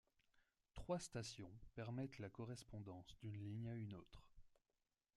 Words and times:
Trois 0.73 0.97
stations 0.99 1.51
permettent 1.75 2.17
la 2.17 2.31
correspondance 2.31 3.15
d'une 3.21 3.39
ligne 3.45 3.69
à 3.69 3.75
une 3.75 3.93
autre. 3.93 4.23